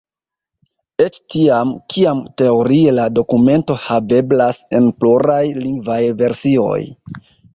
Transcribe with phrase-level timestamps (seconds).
[1.03, 6.81] Eĉ tiam, kiam teorie la dokumento haveblas en pluraj lingvaj versioj.